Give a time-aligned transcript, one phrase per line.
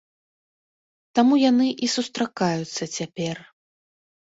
[1.21, 3.35] Таму яны і сустракаюцца цяпер.